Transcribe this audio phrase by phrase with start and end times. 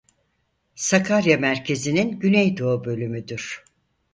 [0.75, 3.63] Sakarya merkezinin güneydoğu bölümüdür.